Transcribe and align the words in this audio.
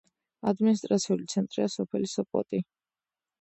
ადმინისტრაციული 0.51 1.27
ცენტრია 1.33 1.67
სოფელი 1.75 2.11
სოპოტი. 2.15 2.63